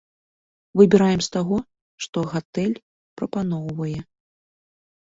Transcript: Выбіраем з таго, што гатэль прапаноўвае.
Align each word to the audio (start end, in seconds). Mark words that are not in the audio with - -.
Выбіраем 0.81 1.21
з 1.27 1.31
таго, 1.35 1.57
што 2.07 2.25
гатэль 2.33 2.75
прапаноўвае. 3.23 3.97